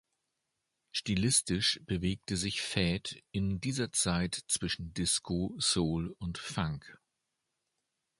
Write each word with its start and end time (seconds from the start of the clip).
Stilistisch 0.91 1.79
bewegte 1.85 2.35
sich 2.35 2.59
Väth 2.63 3.21
in 3.31 3.59
dieser 3.61 3.91
Zeit 3.91 4.33
zwischen 4.47 4.95
Disco, 4.95 5.53
Soul 5.59 6.15
und 6.17 6.39
Funk. 6.39 6.97